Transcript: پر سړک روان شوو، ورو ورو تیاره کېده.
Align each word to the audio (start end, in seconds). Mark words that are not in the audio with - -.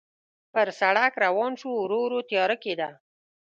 پر 0.53 0.67
سړک 0.79 1.13
روان 1.25 1.51
شوو، 1.59 1.75
ورو 1.81 1.99
ورو 2.05 2.19
تیاره 2.29 2.55
کېده. 2.63 2.89